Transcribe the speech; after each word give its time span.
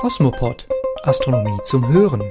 Kosmopod 0.00 0.66
Astronomie 1.02 1.60
zum 1.62 1.86
Hören. 1.92 2.22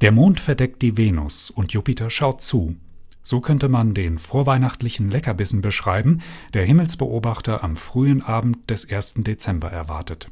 Der 0.00 0.10
Mond 0.10 0.40
verdeckt 0.40 0.80
die 0.80 0.96
Venus 0.96 1.50
und 1.50 1.74
Jupiter 1.74 2.08
schaut 2.08 2.40
zu. 2.40 2.76
So 3.22 3.42
könnte 3.42 3.68
man 3.68 3.92
den 3.92 4.16
vorweihnachtlichen 4.16 5.10
Leckerbissen 5.10 5.60
beschreiben, 5.60 6.22
der 6.54 6.64
Himmelsbeobachter 6.64 7.62
am 7.62 7.76
frühen 7.76 8.22
Abend 8.22 8.70
des 8.70 8.90
1. 8.90 9.16
Dezember 9.18 9.70
erwartet. 9.70 10.30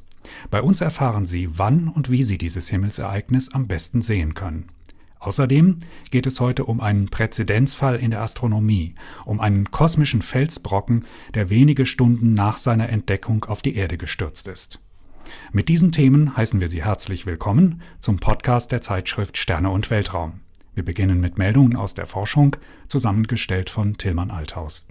Bei 0.50 0.62
uns 0.62 0.80
erfahren 0.80 1.26
Sie, 1.26 1.58
wann 1.58 1.88
und 1.88 2.10
wie 2.10 2.22
Sie 2.22 2.38
dieses 2.38 2.70
Himmelsereignis 2.70 3.52
am 3.52 3.66
besten 3.66 4.00
sehen 4.00 4.32
können. 4.32 4.70
Außerdem 5.22 5.78
geht 6.10 6.26
es 6.26 6.40
heute 6.40 6.64
um 6.64 6.80
einen 6.80 7.08
Präzedenzfall 7.08 7.94
in 7.94 8.10
der 8.10 8.22
Astronomie, 8.22 8.96
um 9.24 9.38
einen 9.38 9.70
kosmischen 9.70 10.20
Felsbrocken, 10.20 11.04
der 11.34 11.48
wenige 11.48 11.86
Stunden 11.86 12.34
nach 12.34 12.58
seiner 12.58 12.88
Entdeckung 12.88 13.44
auf 13.44 13.62
die 13.62 13.76
Erde 13.76 13.98
gestürzt 13.98 14.48
ist. 14.48 14.80
Mit 15.52 15.68
diesen 15.68 15.92
Themen 15.92 16.36
heißen 16.36 16.60
wir 16.60 16.66
Sie 16.66 16.82
herzlich 16.84 17.24
willkommen 17.24 17.82
zum 18.00 18.18
Podcast 18.18 18.72
der 18.72 18.80
Zeitschrift 18.80 19.38
Sterne 19.38 19.70
und 19.70 19.90
Weltraum. 19.90 20.40
Wir 20.74 20.84
beginnen 20.84 21.20
mit 21.20 21.38
Meldungen 21.38 21.76
aus 21.76 21.94
der 21.94 22.06
Forschung, 22.06 22.56
zusammengestellt 22.88 23.70
von 23.70 23.96
Tillmann 23.96 24.32
Althaus. 24.32 24.88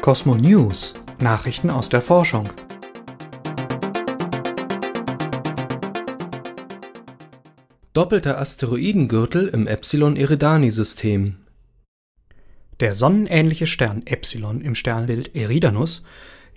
Cosmo 0.00 0.34
News 0.34 0.94
Nachrichten 1.20 1.70
aus 1.70 1.88
der 1.88 2.00
Forschung. 2.00 2.48
Doppelter 8.00 8.38
Asteroidengürtel 8.38 9.48
im 9.48 9.66
Epsilon-Eridani-System. 9.66 11.36
Der 12.80 12.94
sonnenähnliche 12.94 13.66
Stern 13.66 14.06
Epsilon 14.06 14.62
im 14.62 14.74
Sternbild 14.74 15.36
Eridanus 15.36 16.02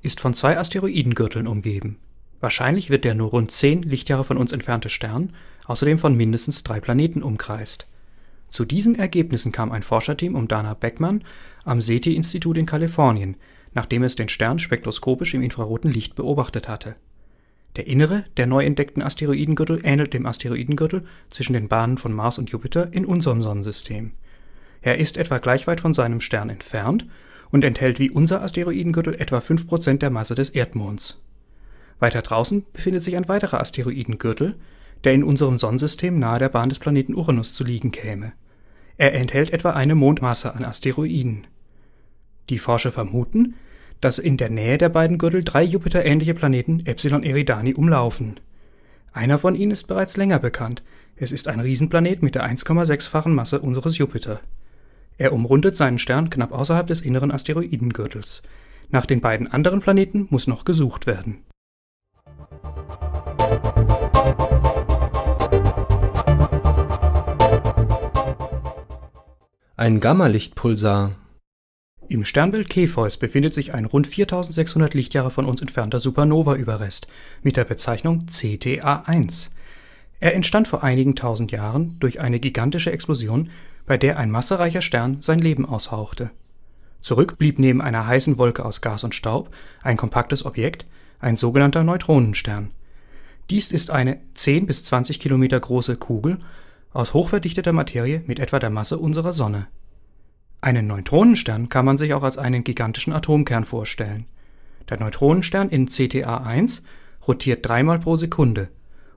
ist 0.02 0.22
von 0.22 0.34
zwei 0.34 0.58
Asteroidengürteln 0.58 1.46
umgeben. 1.46 2.00
Wahrscheinlich 2.40 2.90
wird 2.90 3.04
der 3.04 3.14
nur 3.14 3.32
rund 3.32 3.52
10 3.52 3.82
Lichtjahre 3.82 4.24
von 4.24 4.38
uns 4.38 4.54
entfernte 4.54 4.88
Stern 4.88 5.34
außerdem 5.66 6.00
von 6.00 6.16
mindestens 6.16 6.64
drei 6.64 6.80
Planeten 6.80 7.22
umkreist. 7.22 7.88
Zu 8.50 8.64
diesen 8.64 8.96
Ergebnissen 8.96 9.52
kam 9.52 9.74
ein 9.74 9.84
Forscherteam 9.84 10.36
um 10.36 10.48
Dana 10.48 10.76
Beckmann 10.76 11.26
am 11.66 11.82
SETI-Institut 11.82 12.58
in 12.58 12.66
Kalifornien, 12.66 13.36
nachdem 13.74 14.04
es 14.04 14.16
den 14.16 14.30
Stern 14.30 14.60
spektroskopisch 14.60 15.34
im 15.34 15.42
infraroten 15.42 15.92
Licht 15.92 16.16
beobachtet 16.16 16.70
hatte 16.70 16.96
der 17.76 17.88
innere 17.88 18.26
der 18.38 18.46
neu 18.46 18.64
entdeckten 18.64 19.02
Asteroidengürtel 19.02 19.82
ähnelt 19.84 20.14
dem 20.14 20.26
Asteroidengürtel 20.26 21.06
zwischen 21.30 21.54
den 21.54 21.68
Bahnen 21.68 21.98
von 21.98 22.14
Mars 22.14 22.38
und 22.38 22.52
Jupiter 22.52 22.94
in 22.94 23.06
unserem 23.06 23.42
Sonnensystem. 23.42 24.12
Er 24.82 24.98
ist 24.98 25.18
etwa 25.18 25.38
gleich 25.38 25.66
weit 25.66 25.82
von 25.82 25.94
seinem 25.94 26.20
Stern 26.20 26.50
entfernt 26.50 27.08
und 27.52 27.64
enthält 27.64 28.00
wie 28.00 28.12
unser 28.12 28.42
Asteroidengürtel 28.42 29.16
etwa 29.16 29.40
5% 29.40 29.98
der 29.98 30.10
Masse 30.10 30.36
des 30.36 30.50
Erdmonds. 30.50 31.22
Weiter 32.00 32.22
draußen 32.22 32.66
befindet 32.74 33.04
sich 33.04 33.16
ein 33.16 33.28
weiterer 33.28 33.62
Asteroidengürtel, 33.62 34.56
der 35.04 35.14
in 35.14 35.24
unserem 35.24 35.58
Sonnensystem 35.58 36.20
nahe 36.20 36.40
der 36.40 36.50
Bahn 36.50 36.70
des 36.70 36.80
Planeten 36.80 37.16
Uranus 37.16 37.54
zu 37.54 37.64
liegen 37.64 37.92
käme. 37.92 38.34
Er 38.98 39.14
enthält 39.14 39.52
etwa 39.52 39.72
eine 39.72 39.96
Mondmasse 39.96 40.54
an 40.54 40.66
Asteroiden. 40.66 41.48
Die 42.50 42.58
Forscher 42.58 42.92
vermuten 42.92 43.56
dass 44.04 44.20
in 44.20 44.36
der 44.36 44.50
Nähe 44.50 44.78
der 44.78 44.90
beiden 44.90 45.18
Gürtel 45.18 45.46
drei 45.46 45.64
Jupiter-ähnliche 45.64 46.34
Planeten 46.34 46.86
Epsilon 46.86 47.24
Eridani 47.24 47.74
umlaufen. 47.74 48.36
Einer 49.14 49.38
von 49.38 49.56
ihnen 49.56 49.72
ist 49.72 49.88
bereits 49.88 50.18
länger 50.18 50.40
bekannt. 50.40 50.84
Es 51.16 51.32
ist 51.32 51.48
ein 51.48 51.62
Riesenplanet 51.62 52.22
mit 52.22 52.36
der 52.36 52.46
1,6-fachen 52.46 53.34
Masse 53.34 53.62
unseres 53.62 53.98
Jupiter. 53.98 54.42
Er 55.18 55.32
umrundet 55.32 55.78
seinen 55.78 56.00
Stern 56.00 56.30
knapp 56.30 56.52
außerhalb 56.52 56.86
des 56.86 57.00
inneren 57.00 57.32
Asteroidengürtels. 57.32 58.42
Nach 58.90 59.06
den 59.06 59.22
beiden 59.22 59.50
anderen 59.50 59.80
Planeten 59.80 60.28
muss 60.30 60.48
noch 60.48 60.66
gesucht 60.66 61.08
werden. 61.08 61.44
Ein 69.78 70.00
Gammalichtpulsar 70.02 71.12
im 72.14 72.26
Sternbild 72.26 72.72
Cepheus 72.72 73.18
befindet 73.18 73.54
sich 73.54 73.74
ein 73.74 73.86
rund 73.86 74.06
4600 74.08 74.94
Lichtjahre 74.94 75.32
von 75.32 75.46
uns 75.46 75.62
entfernter 75.62 76.00
Supernova-Überrest 76.00 77.08
mit 77.42 77.58
der 77.58 77.64
Bezeichnung 77.66 78.26
CTA1. 78.30 79.50
Er 80.20 80.36
entstand 80.36 80.68
vor 80.68 80.84
einigen 80.84 81.16
tausend 81.16 81.52
Jahren 81.52 81.98
durch 82.00 82.22
eine 82.22 82.40
gigantische 82.40 82.92
Explosion, 82.92 83.50
bei 83.86 83.98
der 83.98 84.18
ein 84.18 84.32
massereicher 84.32 84.82
Stern 84.82 85.18
sein 85.22 85.40
Leben 85.40 85.66
aushauchte. 85.66 86.30
Zurück 87.02 87.38
blieb 87.38 87.60
neben 87.60 87.82
einer 87.82 88.06
heißen 88.06 88.38
Wolke 88.38 88.64
aus 88.64 88.82
Gas 88.82 89.04
und 89.04 89.16
Staub 89.16 89.50
ein 89.82 89.98
kompaktes 89.98 90.46
Objekt, 90.46 90.86
ein 91.20 91.36
sogenannter 91.36 91.84
Neutronenstern. 91.84 92.72
Dies 93.50 93.72
ist 93.72 93.92
eine 93.92 94.20
10 94.36 94.68
bis 94.68 94.84
20 94.84 95.20
Kilometer 95.20 95.60
große 95.60 95.98
Kugel 95.98 96.38
aus 96.94 97.14
hochverdichteter 97.14 97.74
Materie 97.74 98.24
mit 98.28 98.40
etwa 98.40 98.60
der 98.60 98.70
Masse 98.70 99.00
unserer 99.00 99.34
Sonne 99.34 99.68
einen 100.64 100.88
Neutronenstern 100.88 101.68
kann 101.68 101.84
man 101.84 101.98
sich 101.98 102.14
auch 102.14 102.24
als 102.24 102.38
einen 102.38 102.64
gigantischen 102.64 103.12
Atomkern 103.12 103.66
vorstellen. 103.66 104.26
Der 104.90 104.98
Neutronenstern 104.98 105.68
in 105.70 105.90
CTA1 105.90 106.82
rotiert 107.28 107.68
dreimal 107.68 108.00
pro 108.00 108.16
Sekunde 108.16 108.70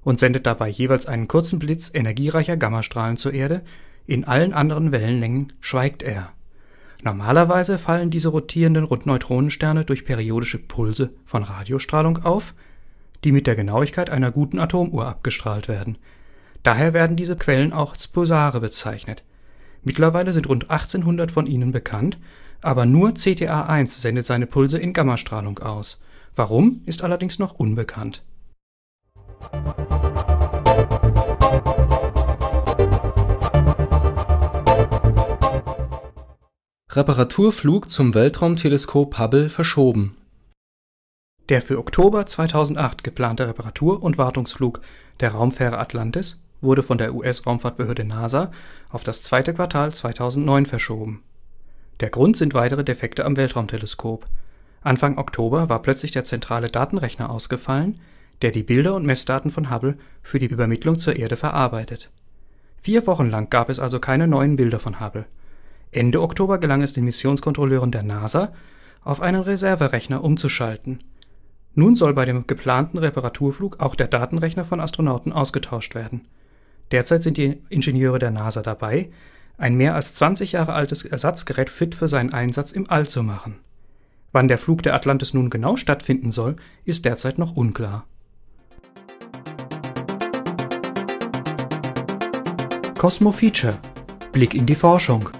und 0.02 0.18
sendet 0.18 0.46
dabei 0.46 0.68
jeweils 0.68 1.06
einen 1.06 1.28
kurzen 1.28 1.60
Blitz 1.60 1.90
energiereicher 1.94 2.56
Gammastrahlen 2.56 3.16
zur 3.16 3.32
Erde, 3.32 3.62
in 4.06 4.24
allen 4.24 4.52
anderen 4.52 4.90
Wellenlängen 4.90 5.52
schweigt 5.60 6.02
er. 6.02 6.32
Normalerweise 7.04 7.78
fallen 7.78 8.10
diese 8.10 8.28
rotierenden 8.28 8.84
Rundneutronensterne 8.84 9.84
durch 9.84 10.04
periodische 10.04 10.58
Pulse 10.58 11.12
von 11.24 11.44
Radiostrahlung 11.44 12.24
auf, 12.24 12.54
die 13.22 13.30
mit 13.30 13.46
der 13.46 13.54
Genauigkeit 13.54 14.10
einer 14.10 14.32
guten 14.32 14.58
Atomuhr 14.58 15.06
abgestrahlt 15.06 15.68
werden. 15.68 15.98
Daher 16.64 16.92
werden 16.92 17.16
diese 17.16 17.36
Quellen 17.36 17.72
auch 17.72 17.92
als 17.92 18.08
Pulsare 18.08 18.60
bezeichnet 18.60 19.22
Mittlerweile 19.86 20.32
sind 20.32 20.48
rund 20.48 20.68
1800 20.68 21.30
von 21.30 21.46
ihnen 21.46 21.70
bekannt, 21.70 22.18
aber 22.60 22.86
nur 22.86 23.10
CTA1 23.10 24.00
sendet 24.00 24.26
seine 24.26 24.48
Pulse 24.48 24.78
in 24.78 24.92
Gammastrahlung 24.92 25.60
aus. 25.60 26.02
Warum, 26.34 26.80
ist 26.86 27.04
allerdings 27.04 27.38
noch 27.38 27.54
unbekannt. 27.54 28.24
Reparaturflug 36.90 37.88
zum 37.88 38.12
Weltraumteleskop 38.12 39.20
Hubble 39.20 39.50
verschoben. 39.50 40.16
Der 41.48 41.62
für 41.62 41.78
Oktober 41.78 42.26
2008 42.26 43.04
geplante 43.04 43.46
Reparatur- 43.46 44.02
und 44.02 44.18
Wartungsflug 44.18 44.80
der 45.20 45.30
Raumfähre 45.30 45.78
Atlantis 45.78 46.42
wurde 46.60 46.82
von 46.82 46.98
der 46.98 47.14
US-Raumfahrtbehörde 47.14 48.04
NASA 48.04 48.50
auf 48.90 49.04
das 49.04 49.22
zweite 49.22 49.54
Quartal 49.54 49.92
2009 49.92 50.66
verschoben. 50.66 51.22
Der 52.00 52.10
Grund 52.10 52.36
sind 52.36 52.54
weitere 52.54 52.84
Defekte 52.84 53.24
am 53.24 53.36
Weltraumteleskop. 53.36 54.26
Anfang 54.82 55.18
Oktober 55.18 55.68
war 55.68 55.82
plötzlich 55.82 56.12
der 56.12 56.24
zentrale 56.24 56.68
Datenrechner 56.68 57.30
ausgefallen, 57.30 57.98
der 58.42 58.50
die 58.50 58.62
Bilder 58.62 58.94
und 58.94 59.06
Messdaten 59.06 59.50
von 59.50 59.70
Hubble 59.70 59.96
für 60.22 60.38
die 60.38 60.46
Übermittlung 60.46 60.98
zur 60.98 61.16
Erde 61.16 61.36
verarbeitet. 61.36 62.10
Vier 62.78 63.06
Wochen 63.06 63.26
lang 63.26 63.50
gab 63.50 63.68
es 63.68 63.80
also 63.80 63.98
keine 63.98 64.28
neuen 64.28 64.56
Bilder 64.56 64.78
von 64.78 65.00
Hubble. 65.00 65.24
Ende 65.90 66.20
Oktober 66.20 66.58
gelang 66.58 66.82
es 66.82 66.92
den 66.92 67.04
Missionskontrolleuren 67.04 67.90
der 67.90 68.02
NASA, 68.02 68.52
auf 69.02 69.22
einen 69.22 69.40
Reserverechner 69.40 70.22
umzuschalten. 70.22 71.02
Nun 71.74 71.94
soll 71.94 72.12
bei 72.14 72.24
dem 72.24 72.46
geplanten 72.46 72.98
Reparaturflug 72.98 73.80
auch 73.80 73.94
der 73.94 74.08
Datenrechner 74.08 74.64
von 74.64 74.80
Astronauten 74.80 75.32
ausgetauscht 75.32 75.94
werden. 75.94 76.22
Derzeit 76.92 77.22
sind 77.22 77.36
die 77.36 77.60
Ingenieure 77.68 78.18
der 78.18 78.30
NASA 78.30 78.62
dabei, 78.62 79.10
ein 79.58 79.74
mehr 79.74 79.94
als 79.94 80.14
20 80.14 80.52
Jahre 80.52 80.74
altes 80.74 81.04
Ersatzgerät 81.04 81.70
fit 81.70 81.94
für 81.94 82.08
seinen 82.08 82.32
Einsatz 82.32 82.72
im 82.72 82.88
All 82.90 83.08
zu 83.08 83.22
machen. 83.22 83.56
Wann 84.32 84.48
der 84.48 84.58
Flug 84.58 84.82
der 84.82 84.94
Atlantis 84.94 85.34
nun 85.34 85.50
genau 85.50 85.76
stattfinden 85.76 86.30
soll, 86.30 86.56
ist 86.84 87.04
derzeit 87.04 87.38
noch 87.38 87.56
unklar. 87.56 88.06
Cosmo 92.98 93.32
Feature 93.32 93.78
Blick 94.32 94.54
in 94.54 94.66
die 94.66 94.74
Forschung 94.74 95.30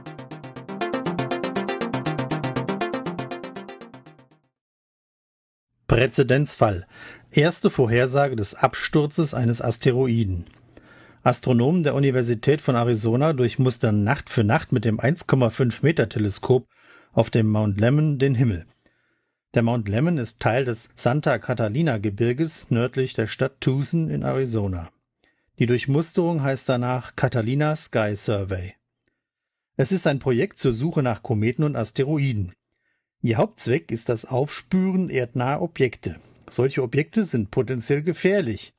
Präzedenzfall. 5.87 6.87
Erste 7.31 7.71
Vorhersage 7.71 8.37
des 8.37 8.55
Absturzes 8.55 9.35
eines 9.35 9.63
Asteroiden. 9.63 10.47
Astronomen 11.27 11.83
der 11.83 11.97
Universität 11.97 12.61
von 12.61 12.77
Arizona 12.77 13.33
durchmustern 13.33 14.05
Nacht 14.05 14.31
für 14.31 14.45
Nacht 14.45 14.71
mit 14.71 14.85
dem 14.85 15.01
1,5 15.01 15.79
Meter 15.83 16.09
Teleskop 16.09 16.69
auf 17.13 17.31
dem 17.31 17.49
Mount 17.49 17.81
Lemmon 17.81 18.21
den 18.21 18.37
Himmel. 18.37 18.65
Der 19.53 19.65
Mount 19.65 19.89
Lemmon 19.89 20.19
ist 20.19 20.39
Teil 20.39 20.65
des 20.65 20.89
Santa 20.95 21.39
Catalina 21.39 21.99
Gebirges 21.99 22.71
nördlich 22.71 23.15
der 23.15 23.27
Stadt 23.27 23.61
Tucson 23.61 24.09
in 24.09 24.23
Arizona. 24.23 24.89
Die 25.59 25.67
Durchmusterung 25.67 26.45
heißt 26.45 26.69
danach 26.69 27.17
Catalina 27.17 27.75
Sky 27.75 28.15
Survey. 28.15 28.75
Es 29.77 29.91
ist 29.91 30.07
ein 30.07 30.21
Projekt 30.21 30.61
zur 30.61 30.75
Suche 30.75 31.03
nach 31.03 31.25
Kometen 31.25 31.65
und 31.65 31.75
Asteroiden. 31.75 32.55
Ihr 33.21 33.39
Hauptzweck 33.39 33.91
ist 33.91 34.09
das 34.09 34.27
Aufspüren 34.27 35.11
erdnaher 35.11 35.61
Objekte. 35.61 36.21
Solche 36.49 36.85
Objekte 36.85 37.25
sind 37.25 37.51
potenziell 37.51 38.05
gefährlich. 38.05 38.76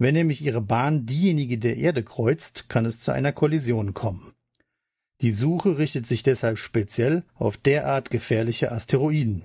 Wenn 0.00 0.14
nämlich 0.14 0.40
ihre 0.40 0.62
Bahn 0.62 1.04
diejenige 1.04 1.58
der 1.58 1.76
Erde 1.76 2.02
kreuzt, 2.02 2.70
kann 2.70 2.86
es 2.86 3.00
zu 3.00 3.12
einer 3.12 3.32
Kollision 3.32 3.92
kommen. 3.92 4.32
Die 5.20 5.30
Suche 5.30 5.76
richtet 5.76 6.06
sich 6.06 6.22
deshalb 6.22 6.58
speziell 6.58 7.22
auf 7.34 7.58
derart 7.58 8.08
gefährliche 8.08 8.72
Asteroiden. 8.72 9.44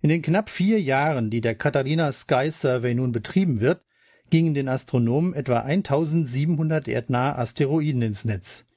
In 0.00 0.10
den 0.10 0.22
knapp 0.22 0.48
vier 0.48 0.80
Jahren, 0.80 1.28
die 1.30 1.40
der 1.40 1.56
Katharina 1.56 2.12
Sky 2.12 2.52
Survey 2.52 2.94
nun 2.94 3.10
betrieben 3.10 3.60
wird, 3.60 3.82
gingen 4.30 4.54
den 4.54 4.68
Astronomen 4.68 5.34
etwa 5.34 5.58
1700 5.58 6.86
erdnahe 6.86 7.36
Asteroiden 7.36 8.02
ins 8.02 8.24
Netz. 8.24 8.68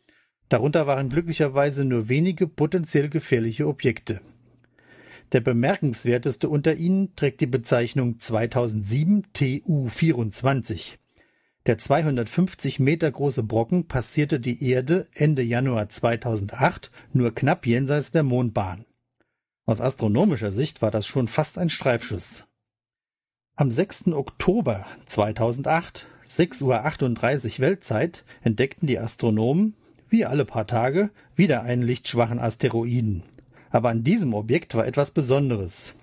Darunter 0.50 0.88
waren 0.88 1.10
glücklicherweise 1.10 1.86
nur 1.86 2.10
wenige 2.10 2.48
potenziell 2.48 3.07
gefährliche 3.07 3.68
Objekte. 3.68 4.19
Der 5.31 5.39
bemerkenswerteste 5.39 6.50
unter 6.50 6.75
ihnen 6.75 7.16
trägt 7.16 7.39
die 7.39 7.48
Bezeichnung 7.48 8.19
2007 8.19 9.28
TU24. 9.33 10.98
Der 11.68 11.78
250 11.78 12.80
Meter 12.80 13.12
große 13.12 13.44
Brocken 13.44 13.88
passierte 13.88 14.39
die 14.39 14.68
Erde 14.68 15.07
Ende 15.13 15.44
Januar 15.44 15.89
2008 15.89 16.92
nur 17.13 17.33
knapp 17.33 17.66
jenseits 17.66 18.12
der 18.12 18.24
Mondbahn. 18.24 18.86
Aus 19.66 19.80
astronomischer 19.80 20.51
Sicht 20.51 20.81
war 20.81 20.92
das 20.92 21.06
schon 21.06 21.28
fast 21.28 21.57
ein 21.57 21.69
Streifschuss. 21.69 22.45
Am 23.56 23.72
6. 23.72 24.07
Oktober 24.07 24.88
2008, 25.06 26.07
6.38 26.27 26.63
Uhr 26.63 27.60
Weltzeit, 27.60 28.25
entdeckten 28.42 28.88
die 28.88 28.98
Astronomen, 28.98 29.75
wie 30.10 30.25
alle 30.25 30.45
paar 30.45 30.68
Tage, 30.68 31.12
wieder 31.36 31.62
einen 31.62 31.84
lichtschwachen 31.84 32.39
Asteroiden. 32.39 33.24
Aber 33.72 33.90
an 33.90 34.04
diesem 34.04 34.34
Objekt 34.34 34.76
war 34.76 34.86
etwas 34.86 35.12
Besonderes. 35.12 35.94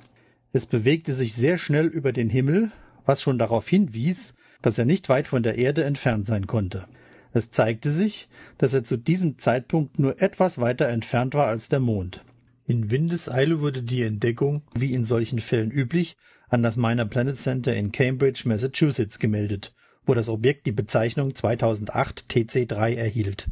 Es 0.53 0.67
bewegte 0.67 1.13
sich 1.15 1.35
sehr 1.35 1.59
schnell 1.59 1.87
über 1.87 2.13
den 2.13 2.31
Himmel, 2.31 2.71
was 3.05 3.23
schon 3.23 3.39
darauf 3.39 3.69
hinwies, 3.69 4.35
dass 4.63 4.79
er 4.79 4.87
nicht 4.87 5.09
weit 5.09 5.29
von 5.29 5.43
der 5.43 5.57
Erde 5.57 5.85
entfernt 5.85 6.27
sein 6.27 6.47
konnte. 6.47 6.87
Es 7.33 7.51
zeigte 7.51 7.91
sich, 7.91 8.29
dass 8.57 8.75
er 8.75 8.85
zu 8.85 8.97
diesem 8.97 9.39
Zeitpunkt 9.39 9.99
nur 9.99 10.21
etwas 10.21 10.59
weiter 10.59 10.89
entfernt 10.89 11.35
war 11.35 11.47
als 11.47 11.69
der 11.69 11.81
Mond. 11.81 12.25
In 12.67 12.91
Windeseile 12.91 13.61
wurde 13.61 13.83
die 13.83 14.03
Entdeckung, 14.03 14.63
wie 14.75 14.95
in 14.95 15.05
solchen 15.05 15.39
Fällen 15.39 15.71
üblich, 15.71 16.17
an 16.49 16.63
das 16.63 16.77
Minor 16.77 17.05
Planet 17.07 17.37
Center 17.37 17.75
in 17.75 17.93
Cambridge, 17.93 18.43
Massachusetts 18.47 19.19
gemeldet, 19.19 19.75
wo 20.07 20.15
das 20.15 20.29
Objekt 20.29 20.67
die 20.67 20.73
Bezeichnung 20.73 21.35
2008 21.35 22.27
TC3 22.31 22.95
erhielt. 22.95 23.49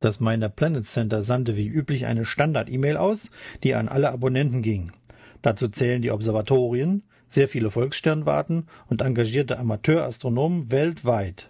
Das 0.00 0.20
Minor 0.20 0.50
Planet 0.50 0.84
Center 0.84 1.22
sandte 1.22 1.56
wie 1.56 1.66
üblich 1.66 2.04
eine 2.04 2.26
Standard-E-Mail 2.26 2.98
aus, 2.98 3.30
die 3.62 3.74
an 3.74 3.88
alle 3.88 4.10
Abonnenten 4.10 4.60
ging. 4.60 4.92
Dazu 5.40 5.68
zählen 5.68 6.02
die 6.02 6.10
Observatorien, 6.10 7.02
sehr 7.28 7.48
viele 7.48 7.70
Volkssternwarten 7.70 8.66
und 8.88 9.00
engagierte 9.00 9.58
Amateurastronomen 9.58 10.70
weltweit. 10.70 11.48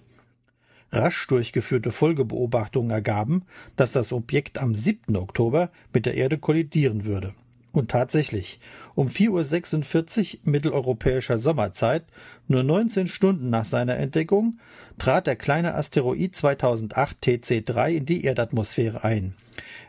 Rasch 0.93 1.27
durchgeführte 1.27 1.91
Folgebeobachtungen 1.91 2.91
ergaben, 2.91 3.45
dass 3.75 3.91
das 3.91 4.13
Objekt 4.13 4.59
am 4.59 4.77
7. 4.77 5.17
Oktober 5.17 5.71
mit 5.93 6.07
der 6.07 6.15
Erde 6.15 6.39
kollidieren 6.39 7.05
würde. 7.05 7.35
Und 7.77 7.91
tatsächlich, 7.91 8.59
um 8.95 9.09
4.46 9.09 10.37
Uhr 10.37 10.51
mitteleuropäischer 10.51 11.39
Sommerzeit, 11.39 12.05
nur 12.49 12.63
19 12.63 13.07
Stunden 13.07 13.51
nach 13.51 13.67
seiner 13.67 13.97
Entdeckung, 13.97 14.59
trat 14.97 15.27
der 15.27 15.37
kleine 15.37 15.75
Asteroid 15.75 16.35
2008 16.35 17.19
TC3 17.23 17.91
in 17.91 18.07
die 18.07 18.25
Erdatmosphäre 18.25 19.05
ein. 19.05 19.35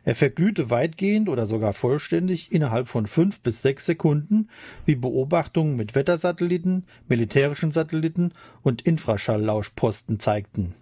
Er 0.03 0.15
verglühte 0.15 0.69
weitgehend 0.69 1.29
oder 1.29 1.45
sogar 1.45 1.71
vollständig 1.71 2.51
innerhalb 2.51 2.89
von 2.89 3.07
fünf 3.07 3.39
bis 3.39 3.61
sechs 3.61 3.85
Sekunden, 3.85 4.49
wie 4.85 4.95
Beobachtungen 4.95 5.77
mit 5.77 5.95
Wettersatelliten, 5.95 6.83
militärischen 7.07 7.71
Satelliten 7.71 8.33
und 8.63 8.81
Infraschalllauschposten 8.81 10.19
zeigten. 10.19 10.75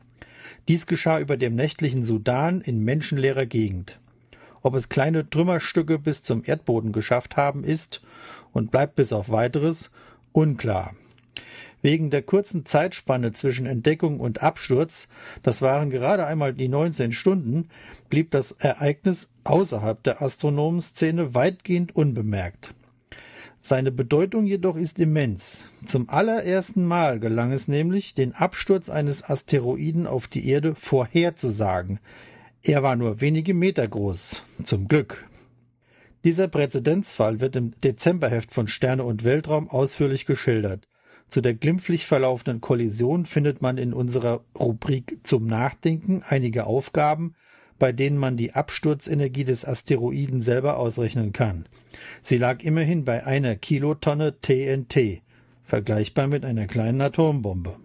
Dies 0.67 0.87
geschah 0.87 1.19
über 1.19 1.37
dem 1.37 1.53
nächtlichen 1.53 2.03
Sudan 2.03 2.61
in 2.61 2.83
menschenleerer 2.83 3.45
Gegend. 3.45 3.99
Ob 4.65 4.73
es 4.73 4.89
kleine 4.89 5.29
Trümmerstücke 5.29 5.99
bis 5.99 6.23
zum 6.23 6.41
Erdboden 6.43 6.91
geschafft 6.91 7.37
haben, 7.37 7.63
ist 7.63 8.01
und 8.51 8.71
bleibt 8.71 8.95
bis 8.95 9.13
auf 9.13 9.29
weiteres 9.29 9.91
unklar. 10.31 10.95
Wegen 11.83 12.09
der 12.09 12.23
kurzen 12.23 12.65
Zeitspanne 12.65 13.31
zwischen 13.31 13.67
Entdeckung 13.67 14.19
und 14.19 14.41
Absturz, 14.41 15.07
das 15.43 15.61
waren 15.61 15.91
gerade 15.91 16.25
einmal 16.25 16.51
die 16.51 16.67
19 16.67 17.11
Stunden, 17.11 17.69
blieb 18.09 18.31
das 18.31 18.53
Ereignis 18.53 19.29
außerhalb 19.43 20.01
der 20.01 20.23
Astronomenszene 20.23 21.35
weitgehend 21.35 21.95
unbemerkt. 21.95 22.73
Seine 23.61 23.91
Bedeutung 23.91 24.47
jedoch 24.47 24.77
ist 24.77 24.97
immens. 24.97 25.65
Zum 25.85 26.09
allerersten 26.09 26.85
Mal 26.85 27.19
gelang 27.19 27.51
es 27.51 27.67
nämlich, 27.67 28.15
den 28.15 28.33
Absturz 28.33 28.89
eines 28.89 29.23
Asteroiden 29.23 30.07
auf 30.07 30.25
die 30.25 30.49
Erde 30.49 30.73
vorherzusagen. 30.73 31.99
Er 32.67 32.81
war 32.81 32.95
nur 32.95 33.21
wenige 33.21 33.53
Meter 33.53 33.87
groß. 33.87 34.41
Zum 34.63 34.87
Glück. 34.87 35.29
Dieser 36.23 36.47
Präzedenzfall 36.47 37.39
wird 37.39 37.55
im 37.55 37.79
Dezemberheft 37.81 38.51
von 38.51 38.67
Sterne 38.67 39.03
und 39.03 39.23
Weltraum 39.23 39.69
ausführlich 39.69 40.25
geschildert. 40.25 40.87
Zu 41.29 41.41
der 41.41 41.53
glimpflich 41.53 42.07
verlaufenden 42.07 42.61
Kollision 42.61 43.27
findet 43.27 43.61
man 43.61 43.77
in 43.77 43.93
unserer 43.93 44.43
Rubrik 44.59 45.19
zum 45.21 45.45
Nachdenken 45.45 46.23
einige 46.27 46.65
Aufgaben, 46.65 47.35
bei 47.77 47.91
denen 47.91 48.17
man 48.17 48.35
die 48.35 48.53
Absturzenergie 48.53 49.43
des 49.43 49.63
Asteroiden 49.63 50.41
selber 50.41 50.77
ausrechnen 50.77 51.33
kann. 51.33 51.69
Sie 52.23 52.37
lag 52.37 52.63
immerhin 52.63 53.05
bei 53.05 53.27
einer 53.27 53.55
Kilotonne 53.57 54.41
TNT, 54.41 55.21
vergleichbar 55.65 56.25
mit 56.25 56.43
einer 56.43 56.65
kleinen 56.65 57.01
Atombombe. 57.01 57.77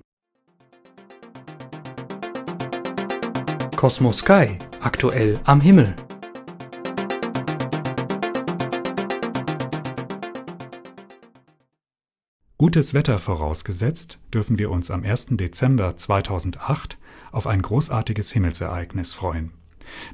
Cosmos 3.80 4.18
Sky, 4.18 4.58
aktuell 4.80 5.40
am 5.44 5.60
Himmel. 5.60 5.94
Gutes 12.58 12.92
Wetter 12.92 13.18
vorausgesetzt, 13.18 14.18
dürfen 14.34 14.58
wir 14.58 14.70
uns 14.70 14.90
am 14.90 15.02
1. 15.02 15.28
Dezember 15.30 15.96
2008 15.96 16.98
auf 17.32 17.46
ein 17.46 17.62
großartiges 17.62 18.32
Himmelsereignis 18.32 19.14
freuen. 19.14 19.52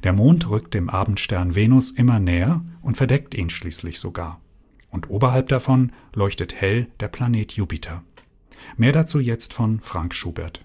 Der 0.04 0.12
Mond 0.12 0.48
rückt 0.48 0.74
dem 0.74 0.88
Abendstern 0.88 1.54
Venus 1.54 1.90
immer 1.90 2.20
näher 2.20 2.64
und 2.82 2.96
verdeckt 2.96 3.34
ihn 3.34 3.50
schließlich 3.50 3.98
sogar. 3.98 4.40
Und 4.90 5.10
oberhalb 5.10 5.48
davon 5.48 5.92
leuchtet 6.14 6.54
hell 6.54 6.86
der 7.00 7.08
Planet 7.08 7.52
Jupiter. 7.52 8.04
Mehr 8.76 8.92
dazu 8.92 9.18
jetzt 9.18 9.52
von 9.52 9.80
Frank 9.80 10.14
Schubert. 10.14 10.64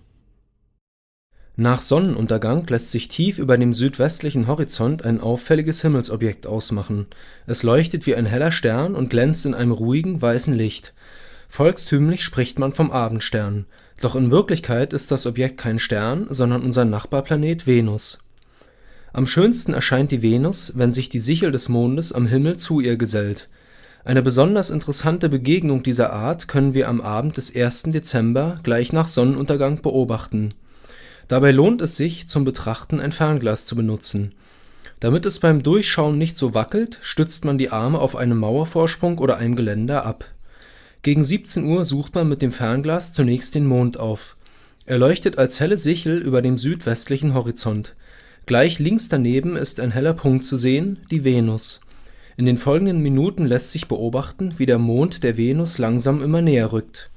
Nach 1.58 1.82
Sonnenuntergang 1.82 2.66
lässt 2.68 2.92
sich 2.92 3.10
tief 3.10 3.38
über 3.38 3.58
dem 3.58 3.74
südwestlichen 3.74 4.48
Horizont 4.48 5.04
ein 5.04 5.20
auffälliges 5.20 5.82
Himmelsobjekt 5.82 6.48
ausmachen. 6.48 7.08
Es 7.46 7.64
leuchtet 7.64 8.08
wie 8.08 8.16
ein 8.16 8.26
heller 8.26 8.54
Stern 8.54 8.96
und 8.96 9.10
glänzt 9.10 9.46
in 9.46 9.54
einem 9.54 9.74
ruhigen 9.74 10.22
weißen 10.22 10.54
Licht. 10.54 10.94
Volkstümlich 11.50 12.24
spricht 12.24 12.58
man 12.58 12.72
vom 12.72 12.90
Abendstern, 12.90 13.66
doch 14.02 14.16
in 14.16 14.32
Wirklichkeit 14.32 14.94
ist 14.94 15.12
das 15.12 15.26
Objekt 15.26 15.58
kein 15.58 15.78
Stern, 15.78 16.28
sondern 16.30 16.64
unser 16.64 16.86
Nachbarplanet 16.86 17.68
Venus. 17.68 18.20
Am 19.12 19.28
schönsten 19.28 19.74
erscheint 19.74 20.12
die 20.12 20.22
Venus, 20.22 20.72
wenn 20.78 20.94
sich 20.94 21.10
die 21.10 21.20
Sichel 21.20 21.52
des 21.52 21.68
Mondes 21.68 22.14
am 22.14 22.28
Himmel 22.28 22.56
zu 22.56 22.80
ihr 22.80 22.96
gesellt. 22.96 23.50
Eine 24.06 24.22
besonders 24.22 24.70
interessante 24.70 25.28
Begegnung 25.28 25.84
dieser 25.84 26.14
Art 26.14 26.48
können 26.48 26.74
wir 26.74 26.88
am 26.88 27.02
Abend 27.02 27.36
des 27.36 27.54
1. 27.54 27.84
Dezember 27.88 28.56
gleich 28.64 28.94
nach 28.94 29.10
Sonnenuntergang 29.10 29.82
beobachten. 29.82 30.54
Dabei 31.32 31.52
lohnt 31.52 31.82
es 31.82 31.96
sich, 31.96 32.28
zum 32.28 32.44
Betrachten 32.44 33.00
ein 33.00 33.12
Fernglas 33.12 33.66
zu 33.66 33.76
benutzen. 33.76 34.34
Damit 35.00 35.26
es 35.26 35.40
beim 35.40 35.64
Durchschauen 35.64 36.18
nicht 36.18 36.38
so 36.38 36.54
wackelt, 36.54 37.00
stützt 37.02 37.46
man 37.46 37.58
die 37.58 37.70
Arme 37.70 38.00
auf 38.00 38.16
einem 38.16 38.38
Mauervorsprung 38.38 39.18
oder 39.18 39.38
einem 39.38 39.56
Geländer 39.56 40.06
ab 40.06 40.26
gegen 41.04 41.24
17 41.24 41.66
Uhr 41.66 41.84
sucht 41.84 42.14
man 42.14 42.30
mit 42.30 42.44
dem 42.44 42.52
Fernglas 42.52 43.12
zunächst 43.12 43.56
den 43.56 43.66
Mond 43.66 44.00
auf. 44.00 44.38
Er 44.86 45.00
leuchtet 45.00 45.40
als 45.40 45.60
helle 45.60 45.80
Sichel 45.80 46.20
über 46.20 46.44
dem 46.44 46.60
südwestlichen 46.60 47.34
Horizont. 47.34 47.96
Gleich 48.46 48.78
links 48.78 49.10
daneben 49.10 49.56
ist 49.56 49.80
ein 49.80 49.90
heller 49.90 50.14
Punkt 50.14 50.46
zu 50.46 50.58
sehen, 50.58 51.00
die 51.10 51.24
Venus. 51.24 51.82
In 52.38 52.46
den 52.46 52.58
folgenden 52.58 53.00
Minuten 53.00 53.48
lässt 53.48 53.72
sich 53.72 53.88
beobachten, 53.88 54.54
wie 54.58 54.68
der 54.68 54.78
Mond 54.78 55.24
der 55.24 55.38
Venus 55.38 55.80
langsam 55.80 56.22
immer 56.22 56.44
näher 56.44 56.72
rückt. 56.72 57.10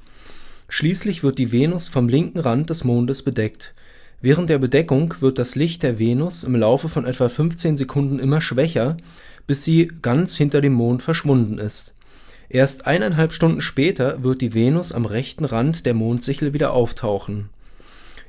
Schließlich 0.70 1.22
wird 1.22 1.36
die 1.36 1.52
Venus 1.52 1.90
vom 1.90 2.08
linken 2.08 2.38
Rand 2.38 2.70
des 2.70 2.84
Mondes 2.84 3.22
bedeckt. 3.22 3.74
Während 4.24 4.48
der 4.48 4.56
Bedeckung 4.56 5.12
wird 5.20 5.38
das 5.38 5.54
Licht 5.54 5.82
der 5.82 5.98
Venus 5.98 6.44
im 6.44 6.56
Laufe 6.56 6.88
von 6.88 7.04
etwa 7.04 7.28
15 7.28 7.76
Sekunden 7.76 8.18
immer 8.18 8.40
schwächer, 8.40 8.96
bis 9.46 9.64
sie 9.64 9.92
ganz 10.00 10.34
hinter 10.34 10.62
dem 10.62 10.72
Mond 10.72 11.02
verschwunden 11.02 11.58
ist 11.58 11.94
Erst 12.48 12.86
eineinhalb 12.86 13.34
Stunden 13.34 13.60
später 13.60 14.22
wird 14.22 14.40
die 14.40 14.54
Venus 14.54 14.92
am 14.92 15.04
rechten 15.04 15.44
Rand 15.44 15.84
der 15.84 15.92
Mondsichel 15.92 16.54
wieder 16.54 16.72
auftauchen. 16.72 17.50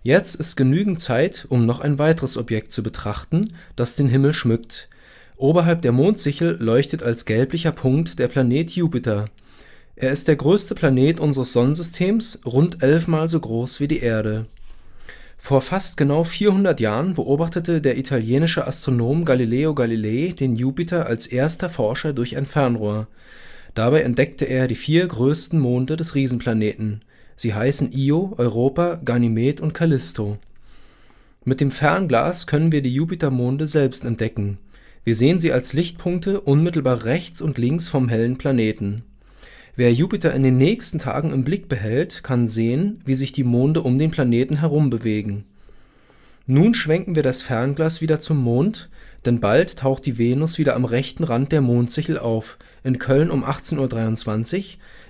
Jetzt 0.03 0.35
ist 0.35 0.57
genügend 0.57 0.99
Zeit, 0.99 1.45
um 1.47 1.65
noch 1.65 1.79
ein 1.79 1.97
weiteres 1.97 2.35
Objekt 2.35 2.73
zu 2.73 2.83
betrachten, 2.83 3.53
das 3.77 3.95
den 3.95 4.09
Himmel 4.09 4.33
schmückt. 4.33 4.89
Oberhalb 5.37 5.81
der 5.81 5.93
Mondsichel 5.93 6.57
leuchtet 6.59 7.03
als 7.03 7.23
gelblicher 7.23 7.71
Punkt 7.71 8.19
der 8.19 8.27
Planet 8.27 8.69
Jupiter. 8.71 9.29
Er 9.95 10.11
ist 10.11 10.27
der 10.27 10.35
größte 10.35 10.75
Planet 10.75 11.21
unseres 11.21 11.53
Sonnensystems, 11.53 12.41
rund 12.45 12.83
elfmal 12.83 13.29
so 13.29 13.39
groß 13.39 13.79
wie 13.79 13.87
die 13.87 13.99
Erde. 13.99 14.45
Vor 15.37 15.61
fast 15.61 15.97
genau 15.97 16.23
400 16.23 16.79
Jahren 16.79 17.13
beobachtete 17.13 17.81
der 17.81 17.97
italienische 17.97 18.65
Astronom 18.65 19.25
Galileo 19.25 19.75
Galilei 19.75 20.33
den 20.33 20.55
Jupiter 20.55 21.05
als 21.05 21.27
erster 21.27 21.69
Forscher 21.69 22.13
durch 22.13 22.37
ein 22.37 22.45
Fernrohr. 22.45 23.07
Dabei 23.73 24.01
entdeckte 24.01 24.45
er 24.45 24.67
die 24.67 24.75
vier 24.75 25.07
größten 25.07 25.59
Monde 25.59 25.97
des 25.97 26.15
Riesenplaneten 26.15 27.01
Sie 27.37 27.53
heißen 27.53 27.91
Io, 27.91 28.33
Europa, 28.37 28.99
Ganymed 29.03 29.59
und 29.59 29.73
Callisto. 29.73 30.37
Mit 31.43 31.59
dem 31.59 31.69
Fernglas 31.69 32.47
können 32.47 32.71
wir 32.71 32.81
die 32.81 32.93
Jupitermonde 32.93 33.67
selbst 33.67 34.05
entdecken. 34.05 34.57
Wir 35.03 35.15
sehen 35.15 35.39
sie 35.39 35.51
als 35.51 35.73
Lichtpunkte 35.73 36.39
unmittelbar 36.39 37.03
rechts 37.03 37.41
und 37.41 37.57
links 37.57 37.87
vom 37.87 38.07
hellen 38.07 38.37
Planeten. 38.37 39.03
Wer 39.77 39.91
Jupiter 39.91 40.33
in 40.33 40.43
den 40.43 40.57
nächsten 40.57 40.99
Tagen 40.99 41.33
im 41.33 41.43
Blick 41.43 41.67
behält, 41.67 42.23
kann 42.23 42.47
sehen, 42.47 43.01
wie 43.03 43.15
sich 43.15 43.33
die 43.33 43.43
Monde 43.43 43.81
um 43.81 43.97
den 43.97 44.09
Planeten 44.09 44.61
herum 44.61 44.89
bewegen. 44.89 45.43
Nun 46.47 46.73
schwenken 46.73 47.15
wir 47.15 47.23
das 47.23 47.41
Fernglas 47.41 47.99
wieder 47.99 48.21
zum 48.21 48.37
Mond, 48.37 48.89
denn 49.25 49.41
bald 49.41 49.77
taucht 49.77 50.05
die 50.05 50.17
Venus 50.17 50.57
wieder 50.59 50.75
am 50.75 50.85
rechten 50.85 51.25
Rand 51.25 51.51
der 51.51 51.61
Mondsichel 51.61 52.17
auf, 52.17 52.57
in 52.83 52.99
Köln 52.99 53.29
um 53.29 53.43
18:23 53.43 54.57
Uhr, 54.57 54.63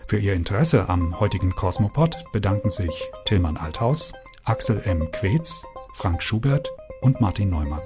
Für 0.08 0.20
Ihr 0.20 0.34
Interesse 0.34 0.90
am 0.90 1.20
heutigen 1.20 1.56
Cosmopod 1.56 2.18
bedanken 2.34 2.70
sich 2.70 3.10
Tillmann 3.26 3.58
Althaus, 3.58 4.14
Axel 4.44 4.82
M. 4.84 5.10
Quetz, 5.12 5.66
Frank 5.94 6.22
Schubert 6.22 6.70
und 7.02 7.22
Martin 7.22 7.50
Neumann. 7.50 7.82